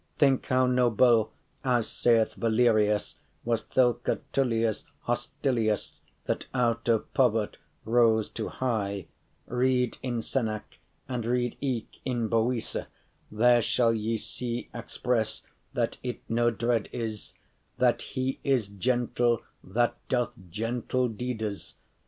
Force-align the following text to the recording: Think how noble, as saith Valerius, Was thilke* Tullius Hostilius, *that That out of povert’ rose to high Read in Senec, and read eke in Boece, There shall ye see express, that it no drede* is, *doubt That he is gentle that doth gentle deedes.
Think 0.17 0.47
how 0.47 0.65
noble, 0.65 1.31
as 1.63 1.87
saith 1.87 2.33
Valerius, 2.33 3.19
Was 3.45 3.61
thilke* 3.65 4.17
Tullius 4.33 4.83
Hostilius, 5.07 5.99
*that 6.25 6.47
That 6.49 6.59
out 6.59 6.89
of 6.89 7.13
povert’ 7.13 7.57
rose 7.85 8.27
to 8.31 8.47
high 8.49 9.05
Read 9.45 9.99
in 10.01 10.21
Senec, 10.23 10.79
and 11.07 11.23
read 11.23 11.55
eke 11.61 11.99
in 12.03 12.29
Boece, 12.31 12.87
There 13.31 13.61
shall 13.61 13.93
ye 13.93 14.17
see 14.17 14.71
express, 14.73 15.43
that 15.73 15.97
it 16.01 16.21
no 16.27 16.49
drede* 16.51 16.89
is, 16.91 17.35
*doubt 17.77 17.77
That 17.77 18.01
he 18.01 18.39
is 18.43 18.69
gentle 18.69 19.43
that 19.63 19.97
doth 20.09 20.31
gentle 20.49 21.09
deedes. 21.09 21.75